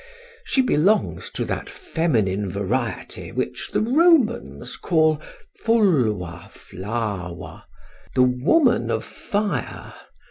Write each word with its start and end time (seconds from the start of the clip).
She 0.43 0.63
belongs 0.63 1.29
to 1.29 1.45
that 1.45 1.69
feminine 1.69 2.49
variety 2.51 3.31
which 3.31 3.69
the 3.69 3.81
Romans 3.83 4.75
call 4.75 5.21
fulva, 5.63 6.47
flava 6.49 7.65
the 8.15 8.23
woman 8.23 8.89
of 8.89 9.05
fire. 9.05 9.93